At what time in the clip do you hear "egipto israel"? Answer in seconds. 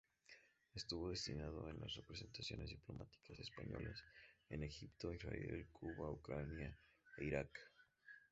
4.63-5.67